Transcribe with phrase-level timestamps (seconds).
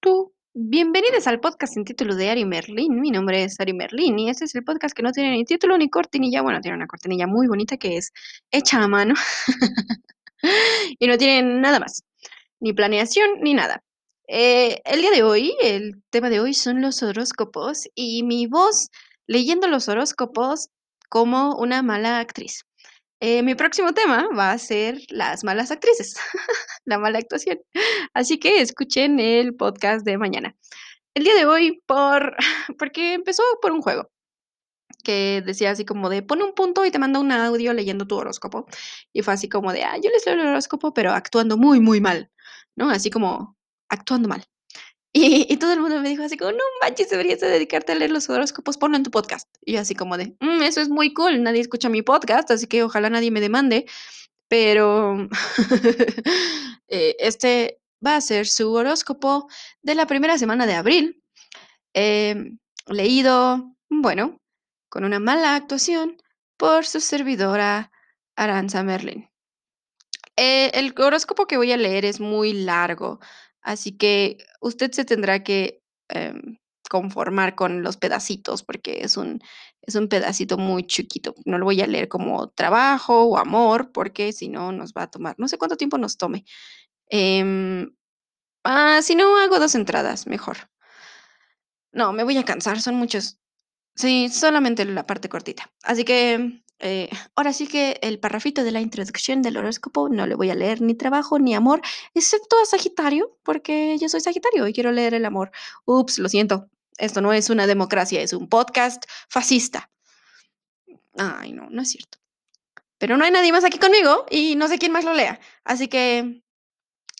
[0.00, 0.32] tú.
[0.54, 3.00] Bienvenidos al podcast sin título de Ari Merlin.
[3.00, 5.76] Mi nombre es Ari Merlin y este es el podcast que no tiene ni título
[5.76, 6.42] ni cortinilla.
[6.42, 8.12] Bueno, tiene una cortinilla muy bonita que es
[8.50, 9.14] hecha a mano
[10.98, 12.02] y no tiene nada más,
[12.60, 13.82] ni planeación ni nada.
[14.26, 18.88] Eh, el día de hoy, el tema de hoy son los horóscopos y mi voz
[19.26, 20.70] leyendo los horóscopos
[21.10, 22.64] como una mala actriz.
[23.20, 26.14] Eh, mi próximo tema va a ser las malas actrices,
[26.86, 27.60] la mala actuación.
[28.14, 30.56] Así que escuchen el podcast de mañana.
[31.14, 32.36] El día de hoy, por
[32.78, 34.10] porque empezó por un juego
[35.04, 38.16] que decía así como de pon un punto y te manda un audio leyendo tu
[38.16, 38.66] horóscopo.
[39.12, 42.00] Y fue así como de, ah, yo les leo el horóscopo, pero actuando muy, muy
[42.00, 42.30] mal,
[42.76, 42.90] ¿no?
[42.90, 43.56] Así como
[43.88, 44.44] actuando mal.
[45.12, 48.12] Y, todo el mundo me dijo así como, no manches, deberías de dedicarte a leer
[48.12, 49.48] los horóscopos, ponlo en tu podcast.
[49.64, 52.84] Y así como de, mm, eso es muy cool, nadie escucha mi podcast, así que
[52.84, 53.86] ojalá nadie me demande.
[54.48, 55.28] Pero
[56.88, 59.48] eh, este va a ser su horóscopo
[59.82, 61.22] de la primera semana de abril.
[61.92, 64.40] Em, leído, bueno,
[64.88, 66.22] con una mala actuación
[66.56, 67.90] por su servidora
[68.36, 69.28] Aranza Merlin.
[70.36, 73.20] Eh, el horóscopo que voy a leer es muy largo,
[73.62, 76.58] Así que usted se tendrá que em,
[76.90, 79.40] conformar con los pedacitos porque es un,
[79.82, 81.34] es un pedacito muy chiquito.
[81.44, 85.10] No lo voy a leer como trabajo o amor porque si no nos va a
[85.10, 86.44] tomar, no sé cuánto tiempo nos tome.
[87.08, 87.94] Em,
[88.64, 90.70] ah, si no, hago dos entradas, mejor.
[91.92, 93.38] No, me voy a cansar, son muchos.
[93.94, 95.70] Sí, solamente la parte cortita.
[95.82, 100.34] Así que eh, ahora sí que el parrafito de la introducción del horóscopo no le
[100.34, 101.82] voy a leer ni trabajo ni amor,
[102.14, 105.50] excepto a Sagitario, porque yo soy Sagitario y quiero leer el amor.
[105.84, 106.68] Ups, lo siento.
[106.96, 109.90] Esto no es una democracia, es un podcast fascista.
[111.16, 112.18] Ay, no, no es cierto.
[112.98, 115.40] Pero no hay nadie más aquí conmigo y no sé quién más lo lea.
[115.64, 116.42] Así que,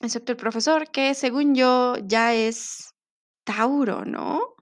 [0.02, 2.94] excepto el profesor, que según yo ya es
[3.44, 4.54] Tauro, ¿no?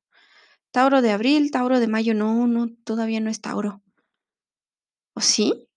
[0.71, 3.83] Tauro de abril, Tauro de mayo, no, no, todavía no es Tauro.
[5.19, 5.69] ¿O sí?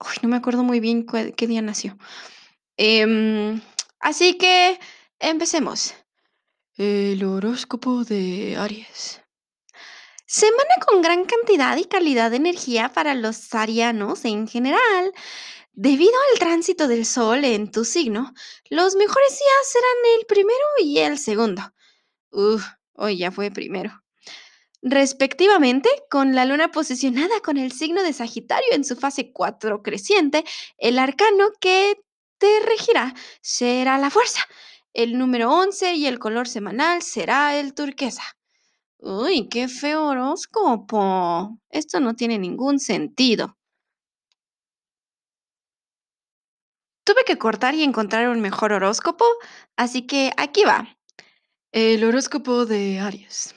[0.00, 1.98] Uy, no me acuerdo muy bien qué día nació.
[2.78, 3.60] Em,
[3.98, 4.80] así que
[5.18, 5.92] empecemos.
[6.78, 9.20] El horóscopo de Aries.
[10.24, 15.12] Semana con gran cantidad y calidad de energía para los arianos en general.
[15.72, 18.32] Debido al tránsito del Sol en tu signo,
[18.70, 21.60] los mejores días serán el primero y el segundo.
[22.30, 22.64] Uf,
[22.94, 23.99] hoy ya fue primero
[24.82, 30.44] respectivamente, con la luna posicionada con el signo de Sagitario en su fase 4 creciente,
[30.78, 32.00] el arcano que
[32.38, 34.40] te regirá será la fuerza.
[34.92, 38.22] El número 11 y el color semanal será el turquesa.
[38.98, 41.58] Uy, qué feo horóscopo.
[41.70, 43.56] Esto no tiene ningún sentido.
[47.04, 49.24] Tuve que cortar y encontrar un mejor horóscopo,
[49.76, 50.96] así que aquí va.
[51.72, 53.54] El horóscopo de Aries.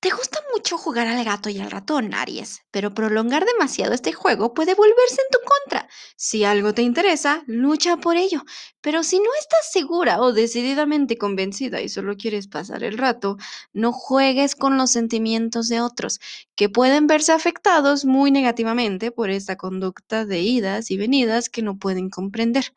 [0.00, 4.54] Te gusta mucho jugar al gato y al ratón, Aries, pero prolongar demasiado este juego
[4.54, 5.88] puede volverse en tu contra.
[6.14, 8.44] Si algo te interesa, lucha por ello,
[8.80, 13.38] pero si no estás segura o decididamente convencida y solo quieres pasar el rato,
[13.72, 16.20] no juegues con los sentimientos de otros,
[16.54, 21.76] que pueden verse afectados muy negativamente por esta conducta de idas y venidas que no
[21.76, 22.72] pueden comprender.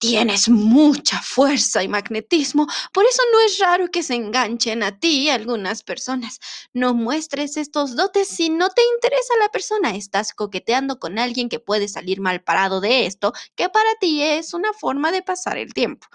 [0.00, 5.28] Tienes mucha fuerza y magnetismo, por eso no es raro que se enganchen a ti
[5.28, 6.40] algunas personas.
[6.72, 9.94] No muestres estos dotes si no te interesa la persona.
[9.94, 14.54] Estás coqueteando con alguien que puede salir mal parado de esto, que para ti es
[14.54, 16.06] una forma de pasar el tiempo,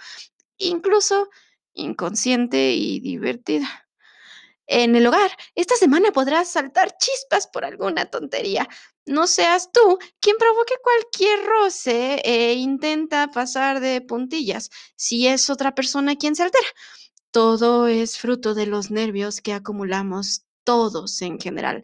[0.57, 1.29] incluso
[1.73, 3.67] inconsciente y divertida.
[4.67, 8.67] En el hogar, esta semana podrás saltar chispas por alguna tontería.
[9.05, 15.75] No seas tú quien provoque cualquier roce e intenta pasar de puntillas si es otra
[15.75, 16.67] persona quien se altera.
[17.31, 21.83] Todo es fruto de los nervios que acumulamos todos en general.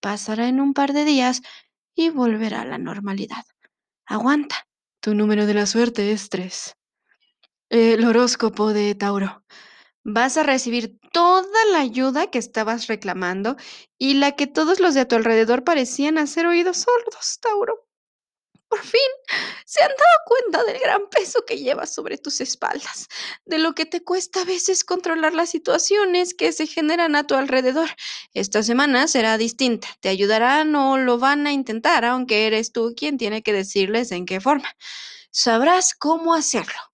[0.00, 1.42] Pasará en un par de días
[1.94, 3.44] y volverá a la normalidad.
[4.06, 4.68] Aguanta.
[5.00, 6.76] Tu número de la suerte es 3.
[7.70, 9.44] El horóscopo de Tauro.
[10.04, 13.56] Vas a recibir toda la ayuda que estabas reclamando
[13.98, 17.86] y la que todos los de a tu alrededor parecían hacer oídos sordos, Tauro.
[18.68, 19.00] Por fin
[19.66, 23.08] se han dado cuenta del gran peso que llevas sobre tus espaldas,
[23.44, 27.34] de lo que te cuesta a veces controlar las situaciones que se generan a tu
[27.34, 27.90] alrededor.
[28.32, 33.18] Esta semana será distinta, te ayudarán o lo van a intentar, aunque eres tú quien
[33.18, 34.72] tiene que decirles en qué forma.
[35.30, 36.89] Sabrás cómo hacerlo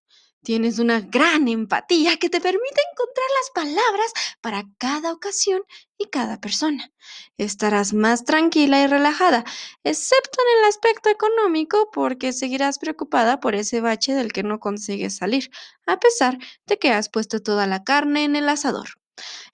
[0.47, 5.61] Tienes una gran empatía que te permite encontrar las palabras para cada ocasión
[5.99, 6.93] y cada persona.
[7.37, 9.45] Estarás más tranquila y relajada,
[9.83, 15.17] excepto en el aspecto económico, porque seguirás preocupada por ese bache del que no consigues
[15.17, 15.51] salir,
[15.85, 18.91] a pesar de que has puesto toda la carne en el asador.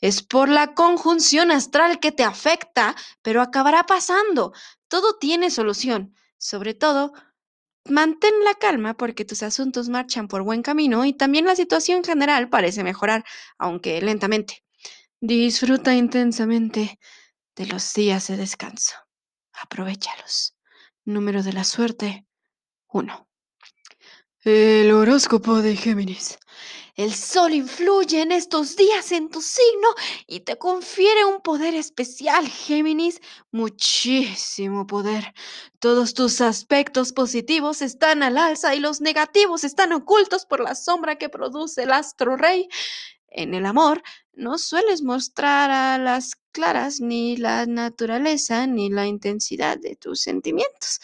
[0.03, 4.53] Es por la conjunción astral que te afecta, pero acabará pasando.
[4.89, 6.15] Todo tiene solución.
[6.37, 7.15] Sobre todo,
[7.89, 12.49] mantén la calma porque tus asuntos marchan por buen camino y también la situación general
[12.49, 13.25] parece mejorar,
[13.59, 14.65] aunque lentamente.
[15.21, 16.99] Disfruta intensamente
[17.57, 18.95] de los días de descanso.
[19.53, 20.57] Aprovechalos.
[21.05, 22.27] Número de la suerte
[22.89, 23.29] 1.
[24.45, 26.39] El horóscopo de Géminis.
[26.95, 29.89] El sol influye en estos días en tu signo
[30.27, 33.19] y te confiere un poder especial, Géminis,
[33.51, 35.33] muchísimo poder.
[35.79, 41.17] Todos tus aspectos positivos están al alza y los negativos están ocultos por la sombra
[41.17, 42.69] que produce el astro rey.
[43.29, 44.03] En el amor,
[44.35, 51.01] no sueles mostrar a las claras ni la naturaleza ni la intensidad de tus sentimientos.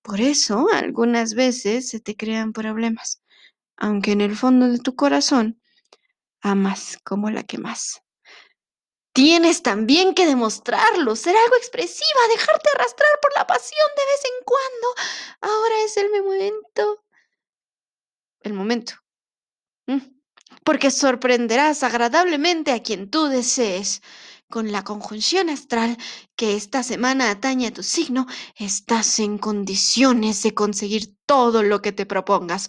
[0.00, 3.23] Por eso, algunas veces se te crean problemas
[3.76, 5.60] aunque en el fondo de tu corazón
[6.40, 8.02] amas como la que más.
[9.14, 14.44] Tienes también que demostrarlo, ser algo expresiva, dejarte arrastrar por la pasión de vez en
[14.44, 14.86] cuando.
[15.40, 17.04] Ahora es el momento.
[18.40, 18.94] El momento.
[19.86, 20.00] Mm.
[20.64, 24.02] Porque sorprenderás agradablemente a quien tú desees.
[24.54, 25.98] Con la conjunción astral
[26.36, 31.90] que esta semana atañe a tu signo, estás en condiciones de conseguir todo lo que
[31.90, 32.68] te propongas.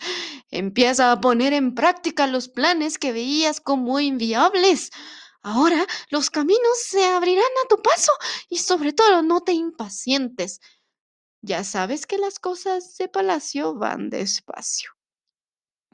[0.50, 4.90] Empieza a poner en práctica los planes que veías como inviables.
[5.44, 8.12] Ahora los caminos se abrirán a tu paso
[8.50, 10.62] y sobre todo no te impacientes.
[11.44, 14.90] Ya sabes que las cosas de palacio van despacio.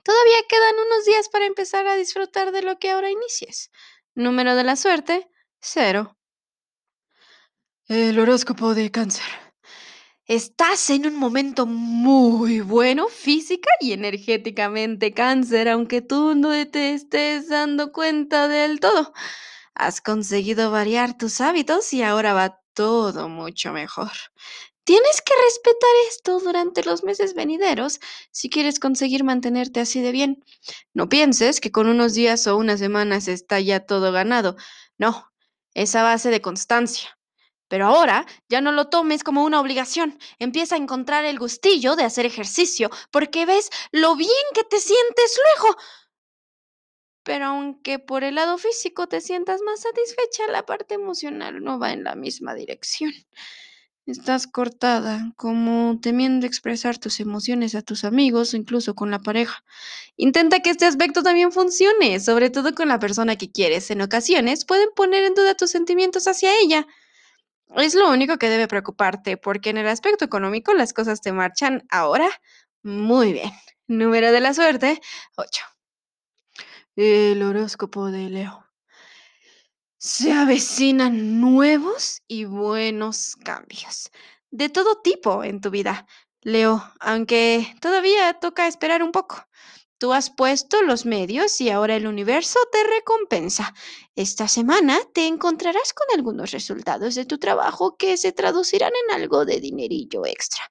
[0.03, 3.71] Todavía quedan unos días para empezar a disfrutar de lo que ahora inicies.
[4.15, 5.29] Número de la suerte,
[5.61, 6.17] cero.
[7.87, 9.25] El horóscopo de cáncer.
[10.25, 17.49] Estás en un momento muy bueno física y energéticamente, cáncer, aunque tú no te estés
[17.49, 19.13] dando cuenta del todo.
[19.75, 24.11] Has conseguido variar tus hábitos y ahora va todo mucho mejor.
[24.83, 27.99] Tienes que respetar esto durante los meses venideros
[28.31, 30.43] si quieres conseguir mantenerte así de bien.
[30.93, 34.55] No pienses que con unos días o unas semanas está ya todo ganado.
[34.97, 35.30] No,
[35.73, 37.17] es a base de constancia.
[37.67, 40.19] Pero ahora ya no lo tomes como una obligación.
[40.39, 45.39] Empieza a encontrar el gustillo de hacer ejercicio porque ves lo bien que te sientes
[45.55, 45.77] luego.
[47.23, 51.93] Pero aunque por el lado físico te sientas más satisfecha, la parte emocional no va
[51.93, 53.11] en la misma dirección.
[54.07, 59.63] Estás cortada, como temiendo expresar tus emociones a tus amigos o incluso con la pareja.
[60.17, 63.91] Intenta que este aspecto también funcione, sobre todo con la persona que quieres.
[63.91, 66.87] En ocasiones pueden poner en duda tus sentimientos hacia ella.
[67.75, 71.83] Es lo único que debe preocuparte, porque en el aspecto económico las cosas te marchan
[71.89, 72.29] ahora
[72.83, 73.51] muy bien.
[73.87, 74.99] Número de la suerte,
[75.37, 75.63] 8.
[76.95, 78.70] El horóscopo de Leo.
[80.03, 84.09] Se avecinan nuevos y buenos cambios,
[84.49, 86.07] de todo tipo en tu vida,
[86.41, 89.45] Leo, aunque todavía toca esperar un poco.
[89.99, 93.75] Tú has puesto los medios y ahora el universo te recompensa.
[94.15, 99.45] Esta semana te encontrarás con algunos resultados de tu trabajo que se traducirán en algo
[99.45, 100.63] de dinerillo extra.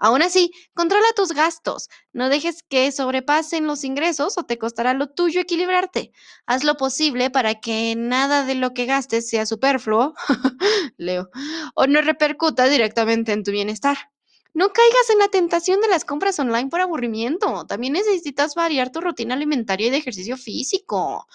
[0.00, 1.90] Aún así, controla tus gastos.
[2.12, 6.10] No dejes que sobrepasen los ingresos o te costará lo tuyo equilibrarte.
[6.46, 10.14] Haz lo posible para que nada de lo que gastes sea superfluo,
[10.96, 11.28] Leo,
[11.74, 13.98] o no repercuta directamente en tu bienestar.
[14.54, 17.66] No caigas en la tentación de las compras online por aburrimiento.
[17.66, 21.26] También necesitas variar tu rutina alimentaria y de ejercicio físico.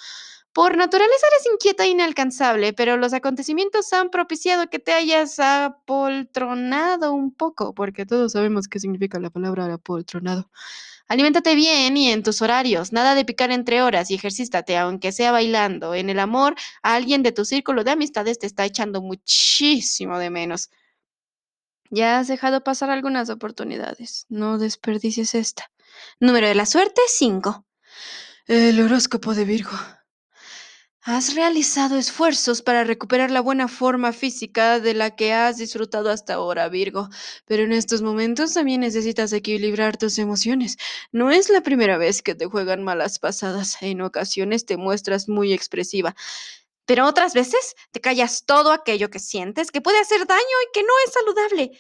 [0.56, 7.12] Por naturaleza eres inquieta e inalcanzable, pero los acontecimientos han propiciado que te hayas apoltronado
[7.12, 10.50] un poco, porque todos sabemos qué significa la palabra apoltronado.
[11.10, 15.34] Aliméntate bien y en tus horarios, nada de picar entre horas y ejercítate, aunque sea
[15.34, 15.94] bailando.
[15.94, 20.70] En el amor, alguien de tu círculo de amistades te está echando muchísimo de menos.
[21.90, 24.26] Ya has dejado pasar algunas oportunidades.
[24.30, 25.70] No desperdicies esta.
[26.22, 27.66] Número de la suerte, 5.
[28.48, 29.78] El horóscopo de Virgo.
[31.08, 36.34] Has realizado esfuerzos para recuperar la buena forma física de la que has disfrutado hasta
[36.34, 37.10] ahora, Virgo,
[37.46, 40.78] pero en estos momentos también necesitas equilibrar tus emociones.
[41.12, 43.78] No es la primera vez que te juegan malas pasadas.
[43.82, 46.16] En ocasiones te muestras muy expresiva
[46.86, 50.84] pero otras veces te callas todo aquello que sientes que puede hacer daño y que
[50.84, 51.80] no es saludable.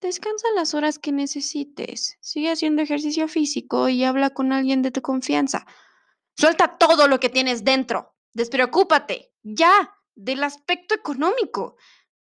[0.00, 2.18] Descansa las horas que necesites.
[2.20, 5.66] Sigue haciendo ejercicio físico y habla con alguien de tu confianza.
[6.36, 8.11] Suelta todo lo que tienes dentro.
[8.34, 11.76] Despreocúpate, ya, del aspecto económico.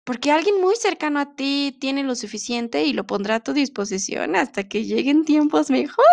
[0.04, 4.36] Porque alguien muy cercano a ti tiene lo suficiente y lo pondrá a tu disposición
[4.36, 6.06] hasta que lleguen tiempos mejores.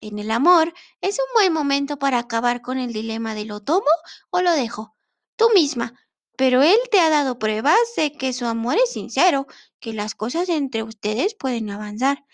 [0.00, 3.90] En el amor, es un buen momento para acabar con el dilema de lo tomo
[4.30, 4.94] o lo dejo.
[5.36, 5.94] Tú misma.
[6.36, 9.46] Pero él te ha dado pruebas de que su amor es sincero,
[9.80, 12.24] que las cosas entre ustedes pueden avanzar.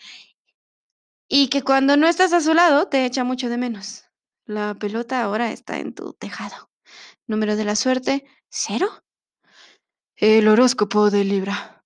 [1.28, 4.03] Y que cuando no estás a su lado te echa mucho de menos.
[4.46, 6.70] La pelota ahora está en tu tejado.
[7.26, 8.88] Número de la suerte, cero.
[10.16, 11.82] El horóscopo de Libra.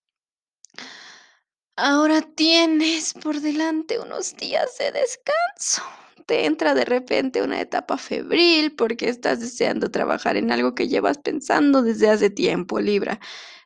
[1.77, 5.83] Ahora tienes por delante unos días de descanso.
[6.27, 11.19] Te entra de repente una etapa febril porque estás deseando trabajar en algo que llevas
[11.19, 13.21] pensando desde hace tiempo, Libra.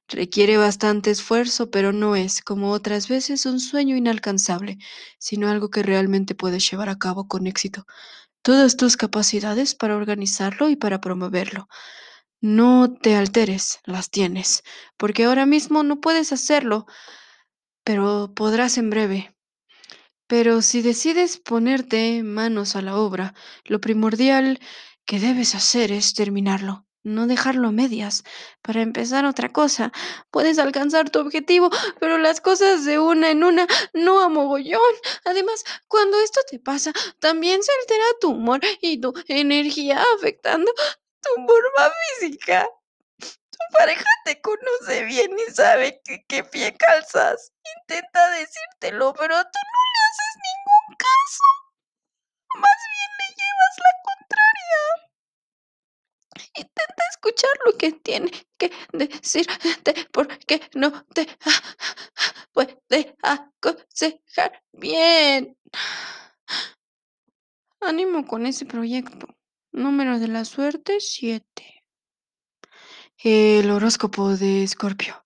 [0.07, 4.77] Requiere bastante esfuerzo, pero no es, como otras veces, un sueño inalcanzable,
[5.19, 7.87] sino algo que realmente puedes llevar a cabo con éxito.
[8.43, 11.69] Todas tus capacidades para organizarlo y para promoverlo.
[12.41, 14.65] No te alteres, las tienes,
[14.97, 16.87] porque ahora mismo no puedes hacerlo,
[17.85, 19.37] pero podrás en breve.
[20.27, 23.35] Pero si decides ponerte manos a la obra,
[23.65, 24.59] lo primordial
[25.05, 28.25] que debes hacer es terminarlo, no dejarlo a medias.
[28.63, 29.93] Para empezar otra cosa,
[30.31, 34.81] puedes alcanzar tu objetivo, pero las cosas de una en una, no a mogollón.
[35.25, 40.73] Además, cuando esto te pasa, también se altera tu humor y tu energía afectando
[41.21, 42.69] tu forma física.
[43.19, 47.53] Tu pareja te conoce bien y sabe que qué pie calzas.
[47.81, 51.62] Intenta decírtelo, pero tú no le haces ningún caso.
[57.65, 61.27] Lo que tiene que decirte porque no te
[62.53, 65.57] puede aconsejar bien.
[67.81, 69.27] Ánimo con ese proyecto.
[69.73, 71.85] Número de la suerte, 7.
[73.19, 75.22] El horóscopo de Escorpio.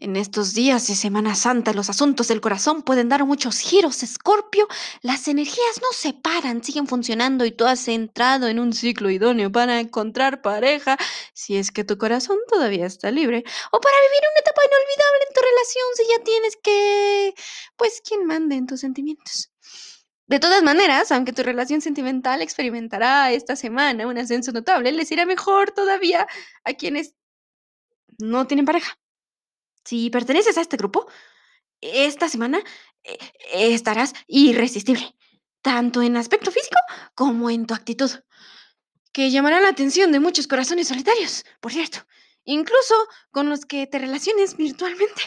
[0.00, 4.68] En estos días de Semana Santa, los asuntos del corazón pueden dar muchos giros, Escorpio.
[5.02, 9.50] Las energías no se paran, siguen funcionando y tú has entrado en un ciclo idóneo
[9.50, 10.96] para encontrar pareja,
[11.34, 15.34] si es que tu corazón todavía está libre, o para vivir una etapa inolvidable en
[15.34, 17.34] tu relación si ya tienes que,
[17.76, 19.50] pues, quien mande en tus sentimientos.
[20.28, 25.26] De todas maneras, aunque tu relación sentimental experimentará esta semana un ascenso notable, les irá
[25.26, 26.28] mejor todavía
[26.62, 27.14] a quienes
[28.20, 28.96] no tienen pareja.
[29.88, 31.06] Si perteneces a este grupo,
[31.80, 32.60] esta semana
[33.04, 33.16] eh,
[33.54, 35.16] estarás irresistible,
[35.62, 36.76] tanto en aspecto físico
[37.14, 38.10] como en tu actitud,
[39.14, 42.00] que llamará la atención de muchos corazones solitarios, por cierto,
[42.44, 42.94] incluso
[43.30, 45.22] con los que te relaciones virtualmente.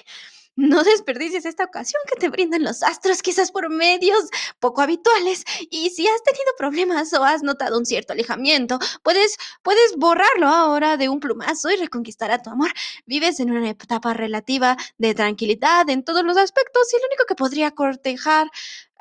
[0.57, 4.29] No desperdicies esta ocasión que te brindan los astros, quizás por medios
[4.59, 5.45] poco habituales.
[5.69, 10.97] Y si has tenido problemas o has notado un cierto alejamiento, puedes, puedes borrarlo ahora
[10.97, 12.71] de un plumazo y reconquistar a tu amor.
[13.05, 17.35] Vives en una etapa relativa de tranquilidad en todos los aspectos y lo único que
[17.35, 18.51] podría cortejar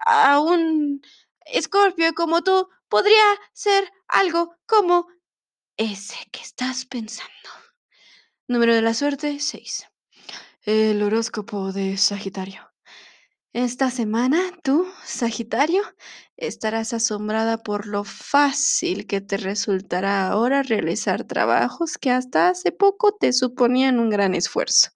[0.06, 1.02] a un
[1.46, 5.08] escorpio como tú podría ser algo como
[5.76, 7.30] ese que estás pensando.
[8.46, 9.90] Número de la suerte, 6.
[10.66, 12.70] El horóscopo de Sagitario.
[13.54, 15.82] Esta semana tú, Sagitario,
[16.36, 23.16] estarás asombrada por lo fácil que te resultará ahora realizar trabajos que hasta hace poco
[23.18, 24.90] te suponían un gran esfuerzo.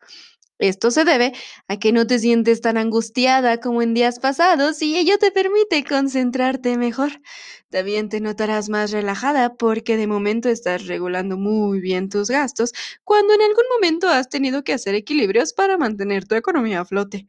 [0.59, 1.33] Esto se debe
[1.69, 5.85] a que no te sientes tan angustiada como en días pasados y ello te permite
[5.85, 7.21] concentrarte mejor.
[7.71, 12.73] También te notarás más relajada porque de momento estás regulando muy bien tus gastos
[13.05, 17.27] cuando en algún momento has tenido que hacer equilibrios para mantener tu economía a flote.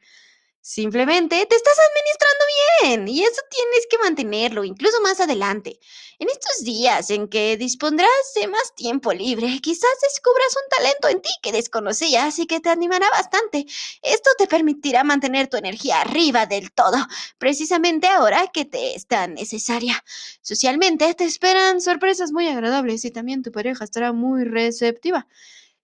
[0.68, 2.44] Simplemente te estás administrando
[2.82, 5.80] bien y eso tienes que mantenerlo, incluso más adelante.
[6.18, 11.22] En estos días en que dispondrás de más tiempo libre, quizás descubras un talento en
[11.22, 13.68] ti que desconocías y que te animará bastante.
[14.02, 16.98] Esto te permitirá mantener tu energía arriba del todo,
[17.38, 20.04] precisamente ahora que te es tan necesaria.
[20.42, 25.28] Socialmente te esperan sorpresas muy agradables y también tu pareja estará muy receptiva.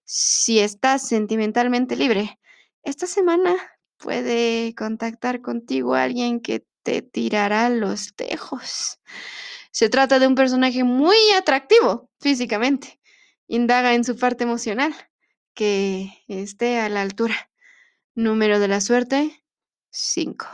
[0.04, 2.40] Si estás sentimentalmente libre,
[2.82, 3.71] esta semana
[4.02, 8.98] puede contactar contigo alguien que te tirará los tejos.
[9.70, 13.00] Se trata de un personaje muy atractivo físicamente.
[13.46, 14.92] Indaga en su parte emocional,
[15.54, 17.50] que esté a la altura.
[18.14, 19.44] Número de la suerte,
[19.90, 20.46] 5.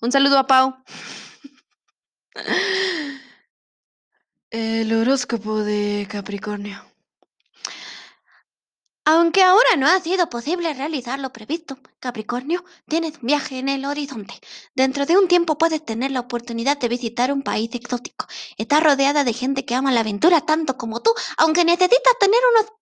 [0.00, 0.82] Un saludo a Pau.
[4.50, 6.89] El horóscopo de Capricornio.
[9.04, 13.84] Aunque ahora no ha sido posible realizar lo previsto, Capricornio, tienes un viaje en el
[13.84, 14.34] horizonte.
[14.74, 18.26] Dentro de un tiempo puedes tener la oportunidad de visitar un país exótico.
[18.58, 22.72] Estás rodeada de gente que ama la aventura tanto como tú, aunque necesitas tener unas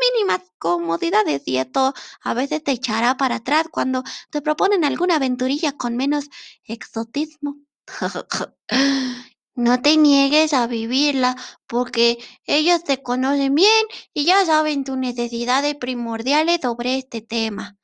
[0.00, 5.72] mínimas comodidades y esto a veces te echará para atrás cuando te proponen alguna aventurilla
[5.72, 6.28] con menos
[6.64, 7.56] exotismo.
[9.56, 11.34] No te niegues a vivirla
[11.66, 17.78] porque ellos te conocen bien y ya saben tus necesidades primordiales sobre este tema.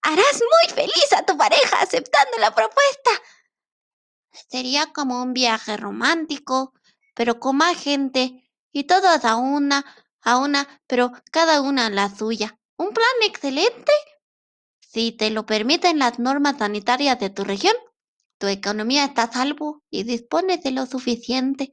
[0.00, 3.10] Harás muy feliz a tu pareja aceptando la propuesta.
[4.48, 6.72] Sería como un viaje romántico,
[7.14, 9.84] pero con más gente y todos a una,
[10.22, 12.60] a una, pero cada una a la suya.
[12.76, 13.90] ¿Un plan excelente?
[14.78, 17.74] Si te lo permiten las normas sanitarias de tu región.
[18.38, 21.72] Tu economía está a salvo y dispones de lo suficiente.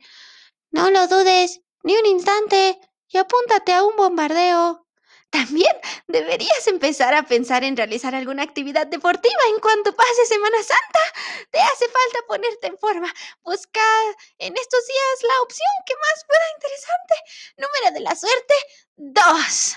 [0.72, 4.86] No lo dudes ni un instante y apúntate a un bombardeo.
[5.30, 5.76] También
[6.08, 11.00] deberías empezar a pensar en realizar alguna actividad deportiva en cuanto pase Semana Santa.
[11.52, 13.14] Te hace falta ponerte en forma.
[13.44, 13.82] Busca
[14.40, 17.16] en estos días la opción que más pueda interesante.
[17.58, 18.54] Número de la suerte,
[18.96, 19.76] dos.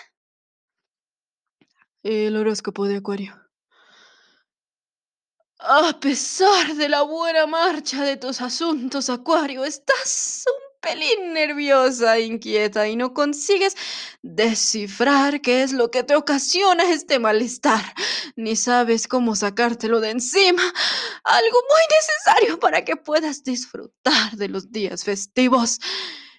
[2.02, 3.47] El horóscopo de Acuario.
[5.60, 12.22] A pesar de la buena marcha de tus asuntos, Acuario, estás un pelín nerviosa, e
[12.22, 13.74] inquieta y no consigues
[14.22, 17.82] descifrar qué es lo que te ocasiona este malestar,
[18.36, 20.62] ni sabes cómo sacártelo de encima.
[21.24, 25.80] Algo muy necesario para que puedas disfrutar de los días festivos.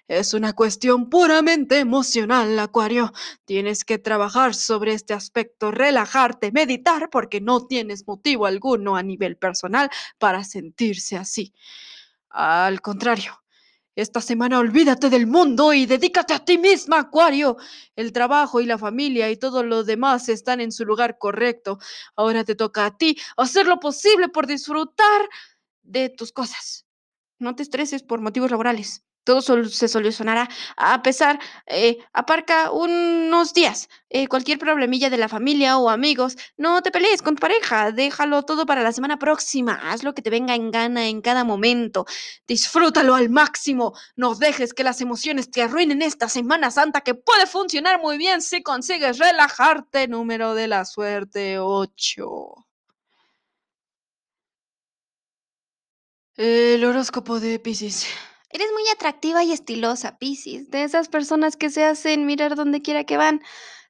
[0.09, 3.13] Es una cuestión puramente emocional, Acuario.
[3.45, 9.37] Tienes que trabajar sobre este aspecto, relajarte, meditar, porque no tienes motivo alguno a nivel
[9.37, 9.87] personal
[10.17, 11.53] para sentirse así.
[12.31, 13.43] Al contrario,
[13.95, 17.57] esta semana olvídate del mundo y dedícate a ti misma, Acuario.
[17.95, 21.77] El trabajo y la familia y todo lo demás están en su lugar correcto.
[22.15, 25.29] Ahora te toca a ti hacer lo posible por disfrutar
[25.83, 26.87] de tus cosas.
[27.37, 30.49] No te estreses por motivos laborales todo se solucionará.
[30.75, 33.87] A pesar, eh, aparca unos días.
[34.09, 37.91] Eh, cualquier problemilla de la familia o amigos, no te pelees con tu pareja.
[37.91, 39.79] Déjalo todo para la semana próxima.
[39.83, 42.07] Haz lo que te venga en gana en cada momento.
[42.47, 43.93] Disfrútalo al máximo.
[44.15, 48.41] No dejes que las emociones te arruinen esta Semana Santa que puede funcionar muy bien
[48.41, 50.07] si consigues relajarte.
[50.07, 52.65] Número de la suerte 8.
[56.35, 58.07] El horóscopo de Pisces.
[58.51, 63.03] Eres muy atractiva y estilosa, Piscis, de esas personas que se hacen mirar donde quiera
[63.03, 63.41] que van,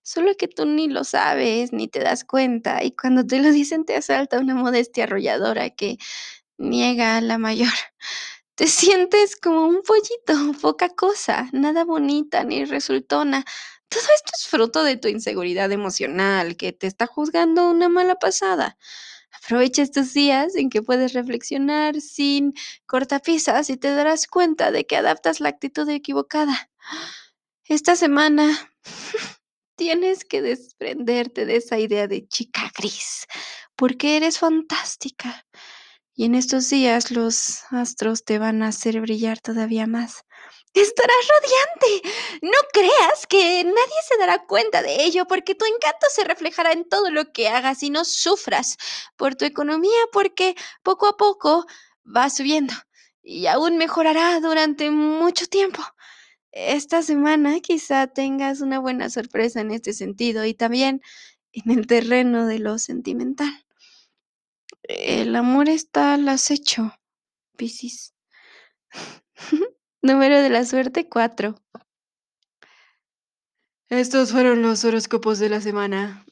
[0.03, 3.85] solo que tú ni lo sabes, ni te das cuenta, y cuando te lo dicen
[3.85, 5.97] te asalta una modestia arrolladora que
[6.57, 7.69] niega la mayor.
[8.55, 13.45] Te sientes como un pollito, poca cosa, nada bonita ni resultona.
[13.89, 18.77] Todo esto es fruto de tu inseguridad emocional que te está juzgando una mala pasada.
[19.49, 22.53] Aprovecha estos días en que puedes reflexionar sin
[22.85, 26.69] cortapisas y te darás cuenta de que adaptas la actitud equivocada.
[27.65, 28.71] Esta semana
[29.75, 33.25] tienes que desprenderte de esa idea de chica gris,
[33.75, 35.47] porque eres fantástica.
[36.19, 40.25] Y en estos días los astros te van a hacer brillar todavía más.
[40.73, 42.09] Estarás radiante.
[42.41, 46.83] No creas que nadie se dará cuenta de ello porque tu encanto se reflejará en
[46.83, 48.75] todo lo que hagas y no sufras
[49.15, 51.65] por tu economía porque poco a poco
[52.05, 52.73] va subiendo
[53.23, 55.81] y aún mejorará durante mucho tiempo.
[56.51, 61.01] Esta semana quizá tengas una buena sorpresa en este sentido y también
[61.53, 63.68] en el terreno de lo sentimental.
[64.89, 66.91] El amor está al acecho,
[67.55, 68.15] Piscis.
[70.01, 71.55] Número de la suerte 4.
[73.89, 76.25] Estos fueron los horóscopos de la semana.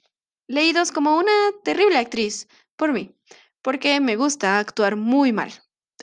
[0.47, 1.31] Leídos como una
[1.63, 3.15] terrible actriz, por mí,
[3.61, 5.53] porque me gusta actuar muy mal.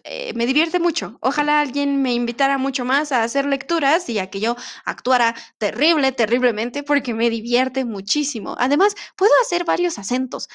[0.05, 1.19] Eh, me divierte mucho.
[1.23, 6.13] Ojalá alguien me invitara mucho más a hacer lecturas y a que yo actuara terrible,
[6.13, 8.55] terriblemente, porque me divierte muchísimo.
[8.61, 10.49] Además, puedo hacer varios acentos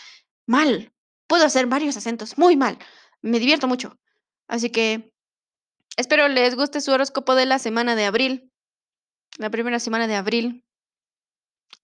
[0.45, 0.93] mal.
[1.29, 2.77] Puedo hacer varios acentos muy mal.
[3.21, 3.97] Me divierto mucho.
[4.49, 5.13] Así que
[5.99, 8.53] Espero les guste su horóscopo de la semana de abril,
[9.37, 10.63] la primera semana de abril.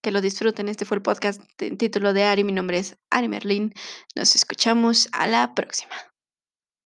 [0.01, 0.69] Que lo disfruten.
[0.69, 2.45] Este fue el podcast en título de Ari.
[2.45, 3.73] Mi nombre es Ari Merlin.
[4.15, 6.14] Nos escuchamos a la próxima.